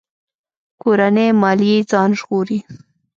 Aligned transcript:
کورنۍ 0.81 1.29
ماليې 1.41 1.77
ځان 1.91 2.09
ژغوري. 2.19 2.59